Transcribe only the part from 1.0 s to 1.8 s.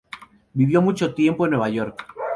tiempo en Nueva